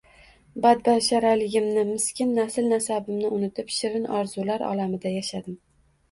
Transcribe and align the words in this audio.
Badbasharaligimni, 0.61 1.83
miskin 1.89 2.31
nasl-nasabimni 2.37 3.29
unutib, 3.35 3.69
shirin 3.75 4.07
orzular 4.21 4.65
olamida 4.69 5.13
yashadim 5.17 5.59